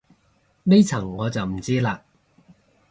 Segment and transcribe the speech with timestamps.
[0.63, 1.99] 呢層我就唔知嘞